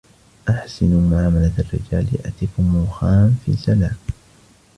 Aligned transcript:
أحسنوا 0.49 1.01
معاملة 1.01 1.51
الرجال، 1.59 2.07
يأتِكم 2.15 2.83
الخام 2.87 3.35
في 3.45 3.53
سلام. 3.53 3.95